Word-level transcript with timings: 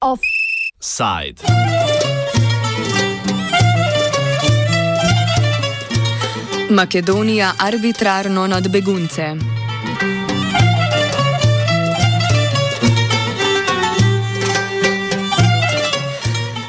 Offside. 0.00 1.42
Makedonija 6.70 7.52
arbitrarno 7.58 8.46
nad 8.46 8.68
begunce. 8.68 9.36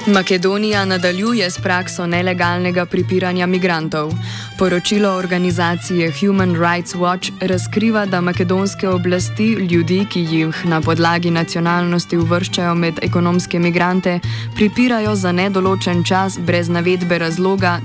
Makedonija 0.07 0.85
nadaljuje 0.85 1.51
s 1.51 1.57
prakso 1.57 2.07
nelegalnega 2.07 2.85
pripiranja 2.85 3.45
migrantov. 3.47 4.11
Poročilo 4.57 5.09
organizacije 5.09 6.11
Human 6.19 6.55
Rights 6.55 6.95
Watch 6.95 7.31
razkriva, 7.41 8.05
da 8.05 8.21
makedonske 8.21 8.89
oblasti 8.89 9.45
ljudi, 9.45 10.05
ki 10.11 10.19
jih 10.19 10.65
na 10.65 10.81
podlagi 10.81 11.31
nacionalnosti 11.31 12.17
uvrščajo 12.17 12.75
med 12.75 12.99
ekonomske 13.01 13.59
migrante, 13.59 14.19
pripirajo 14.55 15.15
za 15.15 15.31
nedoločen 15.31 16.03
čas 16.03 16.37
brez 16.39 16.69
navedbe 16.69 17.17
razloga 17.17 17.79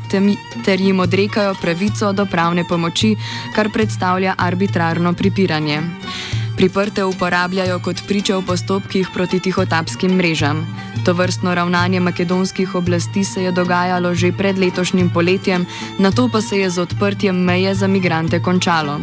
ter 0.64 0.80
jim 0.80 1.00
odrekajo 1.00 1.54
pravico 1.62 2.12
do 2.12 2.26
pravne 2.26 2.64
pomoči, 2.68 3.14
kar 3.54 3.70
predstavlja 3.72 4.34
arbitrarno 4.38 5.12
pripiranje. 5.12 5.82
Priprte 6.58 7.04
uporabljajo 7.04 7.78
kot 7.78 8.00
priče 8.08 8.34
v 8.34 8.42
postopkih 8.42 9.08
proti 9.14 9.38
tihotapskim 9.40 10.16
mrežam. 10.18 10.64
To 11.06 11.12
vrstno 11.14 11.54
ravnanje 11.54 12.00
makedonskih 12.00 12.74
oblasti 12.74 13.22
se 13.24 13.42
je 13.42 13.52
dogajalo 13.52 14.10
že 14.14 14.32
pred 14.32 14.58
letošnjim 14.58 15.10
poletjem, 15.14 15.66
na 15.98 16.10
to 16.10 16.26
pa 16.32 16.40
se 16.42 16.58
je 16.58 16.70
z 16.70 16.78
odprtjem 16.82 17.36
meje 17.44 17.74
za 17.74 17.86
migrante 17.86 18.42
končalo. 18.42 18.98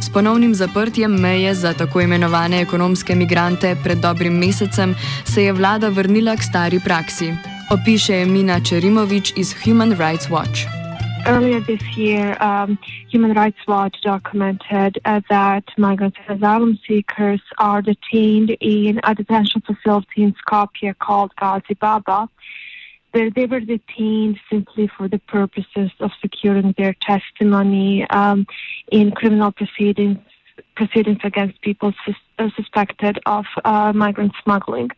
S 0.00 0.10
ponovnim 0.10 0.54
zaprtjem 0.54 1.14
meje 1.14 1.54
za 1.54 1.72
tako 1.72 2.00
imenovane 2.00 2.60
ekonomske 2.60 3.14
migrante 3.14 3.76
pred 3.84 3.98
dobrim 3.98 4.34
mesecem 4.34 4.94
se 5.24 5.44
je 5.44 5.52
vlada 5.52 5.88
vrnila 5.88 6.36
k 6.36 6.42
stari 6.42 6.80
praksi. 6.80 7.34
Opiše 7.70 8.24
Mina 8.26 8.60
Čerimovič 8.60 9.32
iz 9.36 9.54
Human 9.64 9.94
Rights 9.94 10.26
Watch. 10.26 10.85
Earlier 11.26 11.60
this 11.60 11.82
year, 11.96 12.36
um, 12.40 12.78
Human 13.10 13.32
Rights 13.32 13.58
Watch 13.66 13.96
documented 14.02 14.98
uh, 15.04 15.20
that 15.28 15.64
migrants 15.76 16.16
and 16.26 16.38
asylum 16.38 16.78
seekers 16.86 17.42
are 17.58 17.82
detained 17.82 18.50
in 18.60 19.00
a 19.04 19.14
detention 19.14 19.60
facility 19.62 20.22
in 20.22 20.34
Skopje 20.34 20.96
called 20.98 21.32
Gazi 21.40 21.78
Baba. 21.78 22.28
Where 23.12 23.30
they 23.30 23.46
were 23.46 23.60
detained 23.60 24.38
simply 24.50 24.88
for 24.96 25.08
the 25.08 25.18
purposes 25.18 25.90
of 26.00 26.10
securing 26.20 26.74
their 26.76 26.94
testimony 27.00 28.08
um, 28.10 28.46
in 28.92 29.10
criminal 29.10 29.52
proceedings 29.52 30.18
proceedings 30.74 31.18
against 31.24 31.60
people 31.62 31.92
sus- 32.04 32.14
uh, 32.38 32.48
suspected 32.56 33.18
of 33.26 33.44
uh, 33.64 33.92
migrant 33.94 34.32
smuggling. 34.42 34.90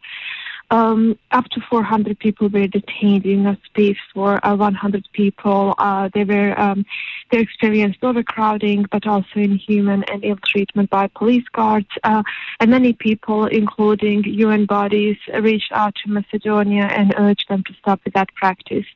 Um, 0.70 1.18
up 1.30 1.46
to 1.46 1.60
400 1.70 2.18
people 2.18 2.48
were 2.48 2.66
detained 2.66 3.24
in 3.24 3.46
a 3.46 3.58
space 3.64 3.96
for 4.12 4.44
uh, 4.46 4.54
100 4.54 5.08
people. 5.12 5.74
Uh, 5.78 6.10
they 6.12 6.24
were 6.24 6.58
um, 6.60 6.84
they 7.30 7.38
experienced 7.38 8.00
overcrowding, 8.02 8.86
but 8.90 9.06
also 9.06 9.26
inhuman 9.36 10.04
and 10.04 10.24
ill 10.24 10.38
treatment 10.44 10.90
by 10.90 11.08
police 11.08 11.44
guards. 11.52 11.88
Uh, 12.04 12.22
and 12.60 12.70
many 12.70 12.92
people, 12.92 13.46
including 13.46 14.24
UN 14.24 14.66
bodies, 14.66 15.16
reached 15.40 15.72
out 15.72 15.94
to 16.04 16.10
Macedonia 16.10 16.84
and 16.84 17.14
urged 17.16 17.48
them 17.48 17.64
to 17.64 17.72
stop 17.80 18.00
with 18.04 18.12
that 18.14 18.34
practice. 18.34 18.86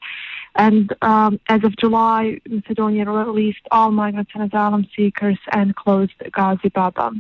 And 0.55 0.95
um, 1.01 1.41
as 1.49 1.65
of 1.65 1.77
July, 1.77 2.39
Macedonia 2.49 3.07
released 3.07 3.67
all 3.71 3.91
migrants 3.91 4.33
and 4.35 4.45
asylum 4.45 4.87
seekers 4.95 5.39
and 5.53 5.75
closed 5.75 6.13
Ghazi 6.33 6.69
Baba. 6.69 7.13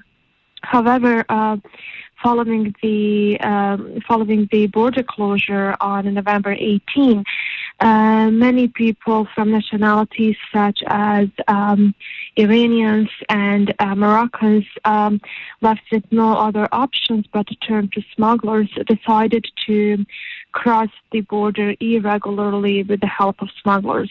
However, 0.62 1.24
uh, 1.28 1.56
following 2.22 2.74
the 2.82 3.38
um, 3.40 4.00
following 4.06 4.48
the 4.52 4.66
border 4.68 5.02
closure 5.02 5.74
on 5.80 6.12
November 6.14 6.52
18, 6.52 7.24
uh, 7.80 8.30
many 8.30 8.68
people 8.68 9.26
from 9.34 9.50
nationalities 9.50 10.36
such 10.52 10.78
as 10.86 11.28
um, 11.48 11.94
Iranians 12.36 13.10
and 13.28 13.74
uh, 13.80 13.94
Moroccans, 13.94 14.64
um, 14.84 15.20
left 15.60 15.82
with 15.90 16.04
no 16.12 16.36
other 16.36 16.68
options 16.70 17.26
but 17.32 17.46
to 17.48 17.56
turn 17.56 17.88
to 17.94 18.02
smugglers, 18.14 18.68
decided 18.86 19.46
to 19.66 20.04
cross 20.52 20.90
the 21.10 21.22
border 21.22 21.74
irregularly 21.80 22.84
with 22.84 23.00
the 23.00 23.06
help 23.06 23.42
of 23.42 23.48
smugglers. 23.60 24.10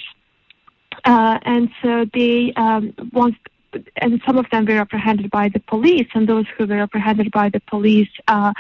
Uh, 1.06 1.40
and 1.44 1.69
so 1.81 2.06
they 2.13 2.53
um, 2.57 2.94
once 3.13 3.35
and 3.98 4.22
some 4.26 4.38
of 4.38 4.50
them 4.52 4.66
were 4.66 4.78
apprehended 4.78 5.30
by 5.32 5.50
the 5.50 5.59
police, 5.59 6.08
and 6.14 6.28
those 6.28 6.46
who 6.58 6.66
were 6.66 6.80
apprehended 6.80 7.32
by 7.32 7.50
the 7.50 7.59
police 7.62 8.09
uh, 8.28 8.54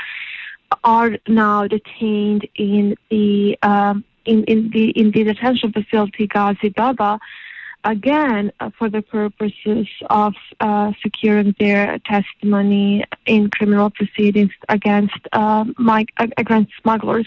are 0.83 1.17
now 1.27 1.67
detained 1.67 2.47
in 2.55 2.95
the 3.09 3.57
um, 3.63 4.03
in, 4.25 4.43
in 4.45 4.69
the 4.71 4.89
in 4.91 5.11
the 5.11 5.23
detention 5.23 5.71
facility 5.71 6.27
Ghazi 6.27 6.69
Baba. 6.69 7.19
Again, 7.83 8.51
uh, 8.59 8.69
for 8.77 8.91
the 8.91 9.01
purposes 9.01 9.87
of 10.11 10.35
uh, 10.59 10.91
securing 11.01 11.55
their 11.59 11.97
testimony 12.05 13.03
in 13.25 13.49
criminal 13.49 13.89
proceedings 13.89 14.51
against 14.69 15.17
uh, 15.33 15.65
my, 15.79 16.05
against 16.37 16.73
smugglers 16.79 17.25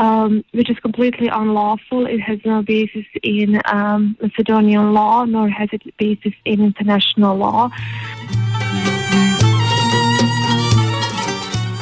um, 0.00 0.42
which 0.52 0.70
is 0.70 0.78
completely 0.78 1.28
unlawful. 1.28 2.06
It 2.06 2.20
has 2.20 2.38
no 2.44 2.62
basis 2.62 3.04
in 3.22 3.60
um, 3.66 4.16
Macedonian 4.22 4.94
law, 4.94 5.26
nor 5.26 5.50
has 5.50 5.68
it 5.72 5.82
basis 5.98 6.32
in 6.46 6.64
international 6.64 7.36
law. 7.36 7.70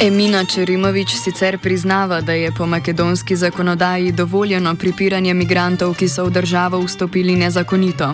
Emina 0.01 0.45
Čerimovič 0.45 1.11
sicer 1.11 1.59
priznava, 1.59 2.21
da 2.21 2.33
je 2.33 2.53
po 2.59 2.67
makedonski 2.67 3.37
zakonodaji 3.37 4.13
dovoljeno 4.13 4.75
pripiranje 4.75 5.35
migrantov, 5.35 5.97
ki 5.99 6.09
so 6.09 6.25
v 6.25 6.31
državo 6.31 6.79
vstopili 6.79 7.35
nezakonito. 7.37 8.13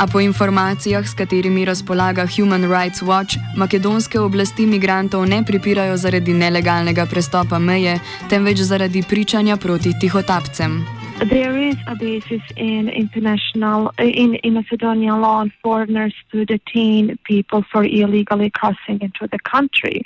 A 0.00 0.06
po 0.12 0.20
informacijah, 0.20 1.04
s 1.04 1.14
katerimi 1.14 1.64
razpolaga 1.64 2.24
Human 2.36 2.64
Rights 2.64 3.02
Watch, 3.02 3.36
makedonske 3.56 4.20
oblasti 4.20 4.66
migrantov 4.66 5.28
ne 5.28 5.44
pripirajo 5.44 5.96
zaradi 5.96 6.32
nelegalnega 6.32 7.06
prestopa 7.06 7.58
meje, 7.58 7.98
temveč 8.30 8.64
zaradi 8.64 9.02
pričanja 9.02 9.56
proti 9.56 9.92
tihotapcem. 10.00 10.86
There 11.18 11.68
is 11.68 11.76
a 11.86 11.94
basis 11.94 12.42
in 12.56 12.88
international, 12.88 13.92
in, 13.98 14.34
in 14.42 14.54
Macedonian 14.54 15.20
law 15.20 15.40
on 15.40 15.52
foreigners 15.62 16.14
to 16.32 16.44
detain 16.44 17.18
people 17.24 17.62
for 17.72 17.84
illegally 17.84 18.50
crossing 18.50 19.00
into 19.02 19.28
the 19.28 19.38
country. 19.38 20.02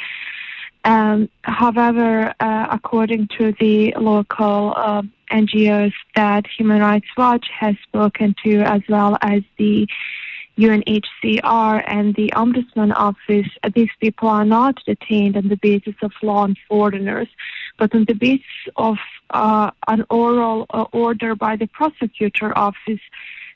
Um, 0.84 1.28
however, 1.42 2.34
uh, 2.40 2.66
according 2.70 3.28
to 3.38 3.52
the 3.60 3.94
local 3.98 4.72
uh, 4.76 4.80
um, 4.80 5.12
NGOs 5.30 5.92
that 6.16 6.46
Human 6.58 6.80
Rights 6.80 7.06
Watch 7.16 7.46
has 7.58 7.76
spoken 7.82 8.34
to, 8.44 8.62
as 8.62 8.80
well 8.88 9.16
as 9.20 9.42
the 9.58 9.86
UNHCR 10.58 11.84
and 11.86 12.14
the 12.14 12.32
Ombudsman 12.34 12.92
Office, 12.94 13.48
these 13.74 13.90
people 14.00 14.28
are 14.28 14.44
not 14.44 14.82
detained 14.84 15.36
on 15.36 15.48
the 15.48 15.56
basis 15.56 15.94
of 16.02 16.12
law 16.22 16.44
and 16.44 16.58
foreigners, 16.68 17.28
but 17.78 17.94
on 17.94 18.04
the 18.06 18.14
basis 18.14 18.46
of 18.76 18.98
uh, 19.30 19.70
an 19.88 20.04
oral 20.10 20.66
uh, 20.70 20.84
order 20.92 21.34
by 21.34 21.56
the 21.56 21.66
prosecutor 21.66 22.56
office 22.58 23.00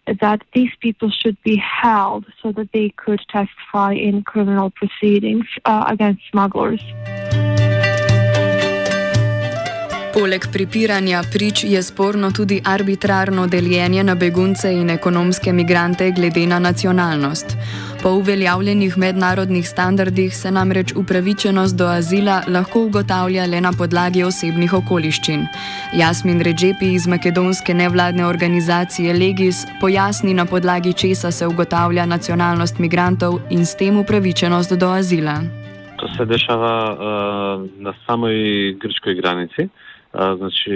that 0.06 0.40
these 0.52 0.72
people 0.80 1.10
should 1.10 1.36
be 1.42 1.56
held 1.56 2.24
so 2.42 2.52
that 2.52 2.68
they 2.72 2.92
could 3.04 3.20
testify 3.32 3.92
in 3.92 4.22
criminal 4.22 4.70
proceedings 4.70 5.46
uh, 5.64 5.84
against 5.88 6.22
smugglers. 6.30 6.82
Poleg 10.14 10.46
pripiranja 10.52 11.22
prič 11.26 11.64
je 11.66 11.82
sporno 11.82 12.30
tudi 12.30 12.60
arbitrarno 12.64 13.46
deljenje 13.46 14.04
na 14.04 14.14
begunce 14.14 14.70
in 14.70 14.90
ekonomske 14.90 15.52
migrante 15.52 16.10
glede 16.10 16.46
na 16.46 16.58
nacionalnost. 16.58 17.56
Po 18.04 18.10
uveljavljenih 18.10 18.98
mednarodnih 18.98 19.68
standardih 19.68 20.36
se 20.36 20.50
namreč 20.50 20.92
upravičenost 20.96 21.76
do 21.76 21.86
azila 21.86 22.42
lahko 22.48 22.82
ugotavlja 22.86 23.46
le 23.46 23.60
na 23.60 23.70
podlagi 23.78 24.24
osebnih 24.28 24.74
okoliščin. 24.78 25.46
Jasmin 26.00 26.42
Redžepi 26.44 26.90
iz 26.98 27.06
makedonske 27.08 27.74
nevladne 27.74 28.26
organizacije 28.26 29.14
Legis 29.14 29.64
pojasni, 29.80 30.34
na 30.34 30.44
podlagi 30.44 30.92
česa 30.92 31.30
se 31.30 31.46
ugotavlja 31.46 32.04
nacionalnost 32.06 32.78
migrantov 32.78 33.38
in 33.50 33.64
s 33.64 33.76
tem 33.76 33.96
upravičenost 33.96 34.72
do 34.72 34.90
azila. 34.92 35.40
To 35.96 36.08
se 36.16 36.24
dešava 36.24 36.74
uh, 36.92 37.70
na 37.80 37.94
samoj 38.06 38.34
grškoj 38.82 39.14
granici. 39.14 39.62
Uh, 39.62 40.20
znači, 40.38 40.74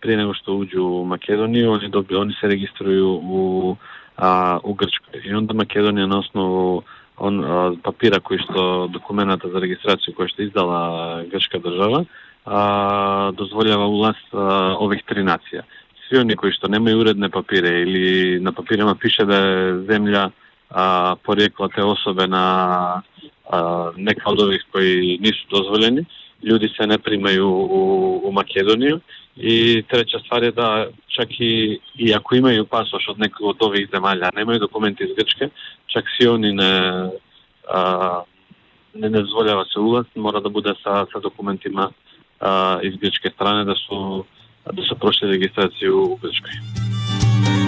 prije 0.00 0.16
nego 0.16 0.34
što 0.34 0.54
uđu 0.54 0.82
u 0.82 1.04
Makedoniju, 1.04 1.72
oni, 1.72 1.88
dobi, 1.88 2.14
oni 2.14 2.34
se 2.40 2.46
registruju 2.46 3.20
u 3.22 3.76
a, 3.80 3.97
а, 4.18 4.60
у 4.62 4.74
Грчка. 4.74 5.14
И 5.14 5.34
онда 5.34 5.54
Македонија 5.54 6.06
на 6.06 6.18
основу 6.20 6.84
он 7.16 7.40
а, 7.42 7.76
папира 7.82 8.20
кој 8.20 8.42
што 8.42 8.88
документата 8.92 9.50
за 9.50 9.62
регистрација 9.62 10.14
кој 10.14 10.30
што 10.32 10.42
издала 10.42 11.24
грчка 11.30 11.62
држава 11.62 12.04
а, 12.44 13.32
дозвољава 13.38 13.86
улаз 13.86 14.18
а, 14.32 14.74
ових 14.82 15.04
три 15.06 15.22
нација. 15.22 15.64
Сви 16.06 16.22
они 16.22 16.34
кои 16.34 16.52
што 16.52 16.68
немају 16.68 17.04
уредни 17.04 17.30
папири 17.30 17.82
или 17.82 18.40
на 18.40 18.52
папирема 18.52 18.96
пише 18.96 19.24
да 19.24 19.38
е 19.38 19.72
земја 19.90 20.30
а, 20.70 21.16
поријекло 21.24 21.70
те 21.74 21.82
особе 21.82 22.26
на 22.26 23.02
а, 23.50 23.92
нека 23.96 24.30
од 24.30 24.42
ових 24.42 24.66
кои 24.72 25.18
нису 25.22 25.46
дозволени, 25.50 26.06
луѓе 26.42 26.74
се 26.76 26.86
не 26.86 26.98
примају 26.98 27.46
у, 27.46 27.80
у 28.28 28.32
Македонија 28.34 28.98
И 29.40 29.84
трета 29.88 30.18
ствар 30.18 30.42
е 30.42 30.52
да 30.52 30.88
чак 31.08 31.30
и, 31.40 31.80
и 31.94 32.12
ако 32.12 32.34
имају 32.34 32.66
пасош 32.66 33.06
од 33.12 33.20
некој 33.22 33.52
од 33.52 33.62
овие 33.62 33.86
земји, 33.86 34.18
немају 34.34 34.66
документи 34.66 35.06
из 35.06 35.14
Грчка, 35.14 35.50
чак 35.86 36.10
си 36.16 36.26
они 36.26 36.52
не 36.52 37.10
а, 37.70 38.22
не 38.94 39.10
дозволува 39.10 39.64
се 39.70 39.78
улаз, 39.78 40.06
мора 40.16 40.40
да 40.40 40.50
биде 40.50 40.74
со 40.82 41.06
со 41.12 41.20
документи 41.20 41.68
ма 41.68 41.92
из 42.82 42.96
Грчка 42.96 43.30
страна 43.30 43.64
да 43.64 43.74
се 43.74 44.24
да 44.72 44.82
се 44.82 44.94
прошли 44.98 45.30
регистрација 45.30 45.90
у 45.94 46.16
Грчка. 46.16 47.67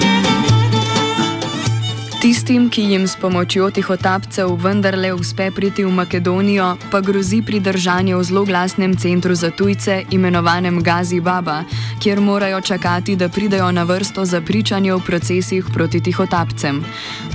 Tistim, 2.21 2.69
ki 2.69 2.83
jim 2.83 3.09
s 3.09 3.17
pomočjo 3.17 3.71
tihotapcev 3.71 4.51
vendarle 4.61 5.15
uspe 5.15 5.47
priti 5.51 5.85
v 5.85 5.91
Makedonijo, 5.91 6.77
pa 6.93 7.01
grozi 7.01 7.41
pridržanje 7.43 8.13
v 8.17 8.25
zloglasnem 8.25 8.97
centru 8.97 9.35
za 9.35 9.49
tujce, 9.51 10.05
imenovanem 10.11 10.83
Gazi 10.83 11.21
Baba, 11.21 11.65
kjer 12.03 12.21
morajo 12.21 12.61
čakati, 12.61 13.17
da 13.17 13.29
pridejo 13.29 13.71
na 13.73 13.83
vrsto 13.89 14.25
za 14.25 14.41
pričanje 14.41 14.93
v 14.93 15.01
procesih 15.01 15.65
proti 15.73 16.01
tihotapcem. 16.01 16.85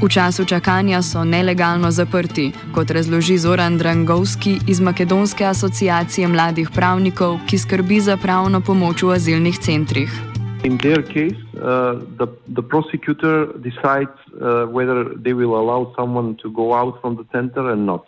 V 0.01 0.09
času 0.09 0.45
čakanja 0.45 1.01
so 1.01 1.23
nelegalno 1.23 1.91
zaprti, 1.91 2.51
kot 2.73 2.91
razloži 2.91 3.37
Zoran 3.37 3.77
Drangovski 3.77 4.59
iz 4.67 4.79
Makedonske 4.79 5.45
asociacije 5.45 6.27
mladih 6.27 6.69
pravnikov, 6.69 7.39
ki 7.49 7.57
skrbi 7.57 8.01
za 8.01 8.17
pravno 8.17 8.61
pomoč 8.61 9.01
v 9.03 9.17
azilnih 9.17 9.57
centrih. 9.59 10.34
In 10.65 10.77
their 10.77 11.03
case, 11.03 11.37
uh, 11.61 11.93
the, 12.17 12.27
the 12.47 12.63
prosecutor 12.63 13.53
decides 13.69 14.17
uh, 14.41 14.65
whether 14.65 15.13
they 15.13 15.33
will 15.33 15.59
allow 15.59 15.93
someone 15.95 16.37
to 16.37 16.51
go 16.51 16.73
out 16.73 16.99
from 17.01 17.17
the 17.17 17.25
center 17.31 17.69
and 17.69 17.85
not, 17.85 18.03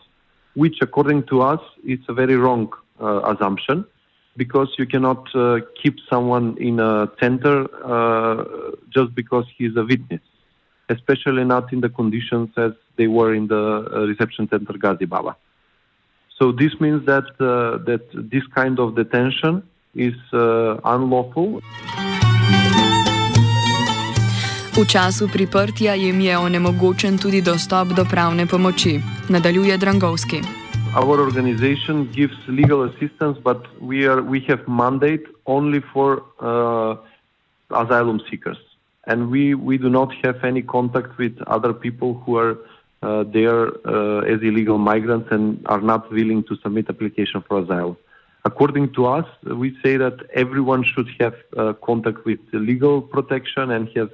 which, 0.56 0.78
according 0.82 1.28
to 1.28 1.44
us, 1.44 1.62
is 1.86 2.00
a 2.08 2.14
very 2.14 2.36
wrong 2.36 2.74
uh, 3.00 3.22
assumption 3.32 3.86
because 4.38 4.70
you 4.80 4.88
cannot 4.88 5.24
uh, 5.36 5.60
keep 5.80 6.00
someone 6.10 6.58
in 6.58 6.80
a 6.80 7.12
center 7.20 7.68
uh, 7.86 8.44
just 8.90 9.14
because 9.14 9.46
he 9.56 9.66
is 9.66 9.78
a 9.78 9.84
witness, 9.84 10.22
especially 10.90 11.44
not 11.44 11.72
in 11.72 11.82
the 11.82 11.90
conditions 11.90 12.50
as 12.58 12.72
they 12.96 13.06
were 13.06 13.36
in 13.36 13.46
the 13.46 13.88
uh, 13.94 14.08
reception 14.08 14.50
center 14.50 14.74
Gazi 14.74 15.08
Baba. 15.08 15.38
So 16.40 16.52
this 16.52 16.74
means 16.80 17.06
that 17.06 17.28
that 17.38 18.04
this 18.14 18.46
kind 18.48 18.80
of 18.80 18.96
detention 18.96 19.62
is 19.94 20.16
unlawful. 20.34 21.62
V 24.78 24.86
času 24.86 25.26
priprtja 25.26 25.94
jim 25.98 26.20
je 26.22 26.38
onemogočen 26.38 27.18
tudi 27.18 27.42
dostop 27.42 27.88
do 27.98 28.06
pravne 28.06 28.46
pomoči, 28.46 29.02
nadaljuje 29.30 29.78
Drangovski. 29.78 30.42
Our 30.94 31.18
organization 31.20 32.06
gives 32.14 32.38
legal 32.48 32.86
assistance, 32.86 33.42
but 33.42 33.66
we 33.82 34.06
are 34.06 34.22
we 34.22 34.40
have 34.48 34.62
mandate 34.68 35.26
only 35.46 35.82
for 35.94 36.22
uh, 36.38 36.94
asylum 37.74 38.22
seekers, 38.30 38.62
and 39.08 39.30
we 39.34 39.56
we 39.56 39.78
do 39.78 39.90
not 39.90 40.14
have 40.24 40.46
any 40.46 40.62
contact 40.62 41.18
with 41.18 41.34
other 41.48 41.74
people 41.74 42.14
who 42.22 42.38
are 42.38 42.54
uh, 43.02 43.24
there 43.34 43.74
uh, 43.82 44.34
as 44.34 44.42
illegal 44.42 44.78
migrants 44.78 45.28
and 45.32 45.58
are 45.66 45.82
not 45.82 46.12
willing 46.12 46.44
to 46.44 46.56
submit 46.62 46.86
application 46.90 47.42
for 47.48 47.66
asylum. 47.66 47.98
According 48.52 48.94
to 48.94 49.08
us, 49.08 49.28
we 49.44 49.78
say 49.84 49.98
that 49.98 50.18
everyone 50.34 50.82
should 50.92 51.10
have 51.20 51.36
uh, 51.58 51.74
contact 51.90 52.24
with 52.24 52.40
legal 52.54 53.02
protection 53.02 53.72
and 53.72 53.90
have 53.98 54.10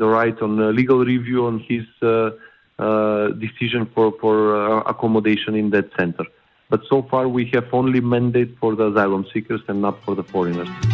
the 0.00 0.06
right 0.06 0.38
on 0.40 0.50
legal 0.80 1.00
review 1.12 1.46
on 1.46 1.58
his 1.70 1.84
uh, 2.00 2.30
uh, 2.78 3.28
decision 3.46 3.82
for, 3.92 4.06
for 4.20 4.36
uh, 4.54 4.82
accommodation 4.92 5.56
in 5.56 5.70
that 5.70 5.90
center. 5.98 6.24
But 6.70 6.82
so 6.88 7.02
far, 7.10 7.26
we 7.26 7.50
have 7.54 7.66
only 7.72 8.00
mandate 8.00 8.56
for 8.60 8.76
the 8.76 8.86
asylum 8.92 9.26
seekers 9.34 9.62
and 9.66 9.82
not 9.82 9.96
for 10.04 10.14
the 10.14 10.22
foreigners. 10.22 10.91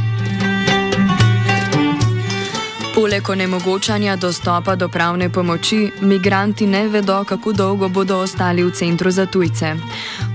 Poleg 2.99 3.29
onemogočanja 3.31 4.17
dostopa 4.17 4.75
do 4.75 4.89
pravne 4.91 5.29
pomoči, 5.31 5.77
migranti 6.03 6.67
ne 6.67 6.89
vedo, 6.91 7.21
kako 7.25 7.53
dolgo 7.53 7.89
bodo 7.89 8.17
ostali 8.19 8.65
v 8.67 8.73
centru 8.75 9.11
za 9.11 9.27
tujce. 9.27 9.77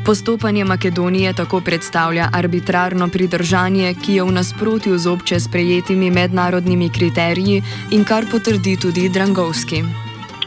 Postopanje 0.06 0.64
Makedonije 0.66 1.34
tako 1.34 1.60
predstavlja 1.60 2.30
arbitrarno 2.34 3.10
pridržanje, 3.12 3.92
ki 4.06 4.16
je 4.16 4.24
v 4.24 4.32
nasprotju 4.32 4.98
z 4.98 5.12
obče 5.12 5.40
sprejetimi 5.40 6.12
mednarodnimi 6.12 6.90
kriteriji 6.90 7.62
in 7.92 8.08
kar 8.08 8.24
potrdi 8.32 8.80
tudi 8.80 9.10
Drangovski. 9.10 9.84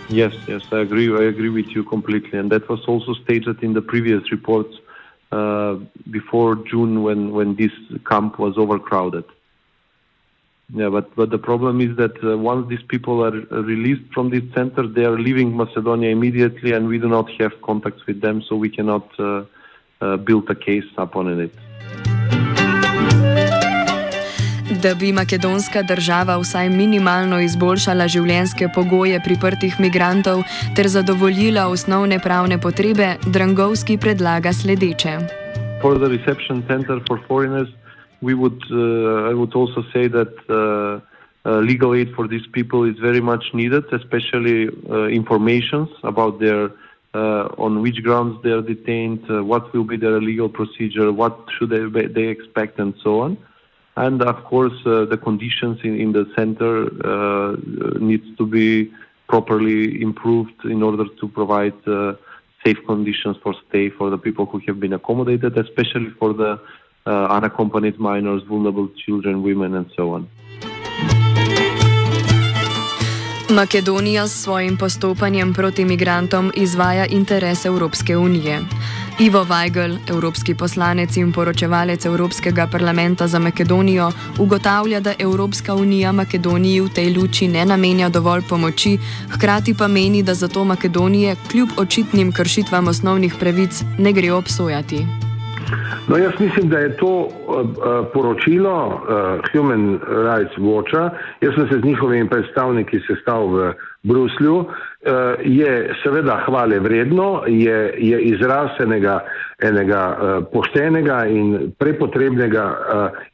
Yes, 0.09 0.33
yes, 0.49 0.65
I 0.73 0.81
agree. 0.89 1.13
I 1.13 1.29
agree 1.29 1.53
with 1.53 1.77
you 1.77 1.85
completely. 1.85 2.39
And 2.41 2.51
that 2.51 2.65
was 2.69 2.81
also 2.89 3.13
stated 3.13 3.63
in 3.63 3.75
the 3.75 3.85
previous 3.85 4.25
reports 4.33 4.73
uh, 5.33 5.77
before 6.11 6.57
June 6.65 7.03
when, 7.03 7.31
when 7.37 7.57
this 7.57 7.73
camp 8.09 8.39
was 8.39 8.57
overcrowded. 8.57 9.36
Yeah, 10.75 10.89
but, 10.89 11.15
but 11.15 11.31
the 11.31 11.39
problem 11.39 11.81
is 11.81 11.97
that 11.97 12.13
uh, 12.25 12.37
once 12.37 12.69
these 12.69 12.83
people 12.89 13.25
are 13.25 13.31
released 13.63 14.13
from 14.13 14.31
this 14.31 14.43
center, 14.53 14.87
they 14.89 15.05
are 15.05 15.17
leaving 15.17 15.57
Macedonia 15.57 16.11
immediately, 16.11 16.73
and 16.73 16.89
we 16.89 16.99
do 16.99 17.09
not 17.09 17.31
have 17.39 17.53
contacts 17.63 18.05
with 18.07 18.21
them, 18.21 18.43
so 18.43 18.57
we 18.57 18.69
cannot 18.69 19.09
uh, 19.21 19.45
uh, 20.01 20.17
build 20.17 20.51
a 20.51 20.57
case 20.57 20.85
upon 20.99 21.41
it. 21.41 21.55
Da 24.83 24.95
bi 24.95 25.13
makedonska 25.13 25.83
država 25.83 26.37
vsaj 26.43 26.69
minimalno 26.69 27.39
izboljšala 27.41 28.09
življenjske 28.09 28.69
pogoje 28.75 29.21
priprtih 29.25 29.79
migrantov 29.81 30.43
ter 30.77 30.89
zadovoljila 30.91 31.69
osnovne 31.71 32.19
pravne 32.19 32.59
potrebe, 32.61 33.15
Drangovski 33.27 33.97
predlaga 33.99 34.53
sledeče. 34.53 35.19
For 35.83 35.99
the 35.99 36.11
reception 36.11 36.63
center 36.69 36.99
for 37.07 37.23
foreigners, 37.29 37.71
we 38.21 38.35
would 38.35 38.63
uh, 38.71 39.31
I 39.31 39.35
would 39.35 39.55
also 39.55 39.83
say 39.93 40.09
that 40.09 40.35
uh, 40.49 41.01
uh, 41.49 41.59
legal 41.61 41.95
aid 41.95 42.13
for 42.15 42.27
these 42.27 42.47
people 42.53 42.85
is 42.85 42.99
very 42.99 43.21
much 43.21 43.45
needed, 43.55 43.85
especially 43.93 44.69
informations 45.15 45.89
about 46.03 46.41
their 46.41 46.71
on 47.15 47.81
which 47.81 48.03
grounds 48.03 48.37
they 48.43 48.51
are 48.51 48.61
detained, 48.61 49.25
what 49.47 49.73
will 49.73 49.85
be 49.85 49.97
their 49.97 50.21
legal 50.21 50.51
procedure, 50.51 51.11
what 51.11 51.35
should 51.57 51.71
they, 51.71 52.07
they 52.07 52.29
expect, 52.29 52.79
and 52.79 52.93
so 53.03 53.21
on. 53.21 53.39
And 53.97 54.21
of 54.21 54.45
course, 54.45 54.75
the 54.85 55.19
conditions 55.23 55.79
in, 55.83 55.99
in 55.99 56.13
the 56.13 56.31
center 56.37 56.91
needs 57.99 58.27
to 58.37 58.45
be 58.47 58.93
properly 59.29 60.03
improved 60.03 60.63
in 60.65 60.83
order 60.83 61.07
to 61.21 61.29
provide 61.29 61.73
safe 62.63 62.79
conditions 62.87 63.39
for 63.43 63.55
stay 63.69 63.89
for 63.89 64.11
the 64.11 64.19
people 64.19 64.45
who 64.45 64.61
have 64.67 64.79
been 64.79 64.93
accommodated, 64.93 65.57
especially 65.57 66.11
for 66.19 66.35
the 66.35 66.61
uh, 67.07 67.37
unaccompanied 67.39 67.99
minors, 67.99 68.43
vulnerable 68.49 68.89
children, 69.05 69.43
women, 69.43 69.75
and 69.75 69.87
so 69.97 70.11
on. 70.15 70.27
Makedonija 73.51 74.29
s 74.29 74.43
svojim 74.43 74.77
postopanjem 74.77 75.55
proti 75.55 75.83
imigrantom 75.83 76.53
izvaja 76.57 77.07
interes 77.07 77.65
Evropske 77.65 78.17
unije. 78.17 78.61
Ivo 79.19 79.45
Weigl, 79.45 79.97
evropski 80.09 80.55
poslanec 80.55 81.17
in 81.17 81.33
poročevalec 81.33 82.05
Evropskega 82.05 82.67
parlamenta 82.73 83.29
za 83.29 83.39
Makedonijo, 83.39 84.13
ugotavlja, 84.39 85.01
da 85.01 85.15
Evropska 85.19 85.75
unija 85.75 86.13
Makedoniji 86.13 86.81
v 86.81 86.89
tej 86.89 87.17
luči 87.17 87.49
ne 87.49 87.65
namenja 87.65 88.09
dovolj 88.09 88.43
pomoči, 88.49 88.99
hkrati 89.31 89.75
pa 89.75 89.89
meni, 89.89 90.23
da 90.23 90.35
zato 90.35 90.65
Makedonije 90.65 91.37
kljub 91.51 91.69
očitnim 91.77 92.33
kršitvam 92.33 92.89
osnovnih 92.89 93.35
pravic 93.41 93.83
ne 93.99 94.13
gre 94.13 94.33
obsojati. 94.33 95.26
No, 96.09 96.17
jaz 96.17 96.33
mislim, 96.41 96.69
da 96.69 96.79
je 96.79 96.97
to 96.97 97.07
uh, 97.07 97.31
poročilo 98.13 98.87
uh, 98.87 99.41
Human 99.53 99.99
Rights 100.09 100.59
Watcha, 100.59 101.11
jaz 101.41 101.55
sem 101.55 101.69
se 101.69 101.79
z 101.79 101.85
njihovimi 101.85 102.29
predstavniki 102.29 103.01
sestal 103.07 103.49
v 103.49 103.73
Bruslju, 104.03 104.65
je 105.43 105.95
seveda 106.03 106.37
hvale 106.47 106.79
vredno, 106.79 107.43
je, 107.47 107.95
je 107.99 108.21
izraz 108.23 108.71
enega, 108.81 109.21
enega 109.63 110.03
poštenega 110.53 111.27
in 111.27 111.73
prepotrebnega 111.79 112.65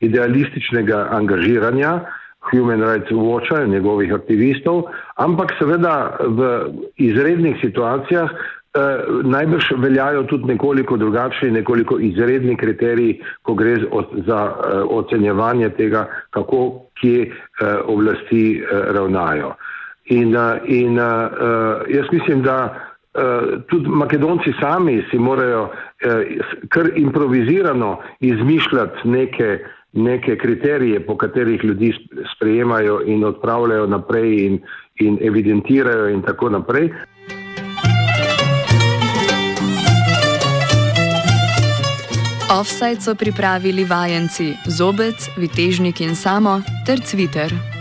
idealističnega 0.00 1.08
angažiranja 1.10 2.00
Human 2.50 2.82
Rights 2.82 3.10
Watcha 3.10 3.64
in 3.64 3.70
njegovih 3.70 4.14
aktivistov, 4.14 4.84
ampak 5.16 5.54
seveda 5.58 6.16
v 6.20 6.50
izrednih 6.96 7.56
situacijah 7.60 8.30
Eh, 8.74 9.04
najbrž 9.22 9.64
veljajo 9.76 10.22
tudi 10.22 10.44
nekoliko 10.48 10.96
drugačni, 10.96 11.50
nekoliko 11.50 11.98
izredni 11.98 12.56
kriteriji, 12.56 13.18
ko 13.42 13.54
gre 13.54 13.74
za 14.26 14.38
uh, 14.44 14.96
ocenjevanje 14.96 15.68
tega, 15.76 16.06
kako 16.30 16.80
kje 17.00 17.26
uh, 17.26 17.68
oblasti 17.84 18.62
uh, 18.62 18.94
ravnajo. 18.94 19.52
In, 20.04 20.36
uh, 20.36 20.56
in 20.64 20.98
uh, 20.98 21.04
jaz 21.88 22.06
mislim, 22.12 22.42
da 22.42 22.56
uh, 22.72 23.60
tudi 23.68 23.88
Makedonci 23.88 24.54
sami 24.60 25.04
si 25.10 25.18
morajo 25.18 25.62
uh, 25.62 25.70
kar 26.68 26.90
improvizirano 26.96 27.98
izmišljati 28.20 29.08
neke, 29.08 29.58
neke 29.92 30.36
kriterije, 30.36 31.06
po 31.06 31.16
katerih 31.16 31.64
ljudi 31.64 31.92
sprejemajo 32.36 33.02
in 33.04 33.24
odpravljajo 33.24 33.86
naprej 33.86 34.46
in, 34.46 34.60
in 34.96 35.18
evidentirajo 35.20 36.08
in 36.08 36.22
tako 36.22 36.48
naprej. 36.48 36.88
Offside 42.52 43.00
so 43.00 43.14
pripravili 43.14 43.84
vajenci 43.84 44.52
Zobec, 44.66 45.16
Vitežnik 45.36 46.00
in 46.00 46.16
Samo 46.16 46.60
ter 46.86 47.00
Twitter. 47.00 47.71